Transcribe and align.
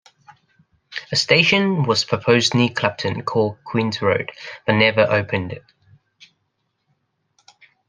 A 1.11 1.15
station 1.15 1.83
was 1.83 2.05
proposed 2.05 2.55
near 2.55 2.69
Clapton 2.69 3.21
called 3.21 3.63
Queens 3.63 4.01
Road 4.01 4.31
but 4.65 4.73
never 4.73 5.01
opened. 5.01 5.59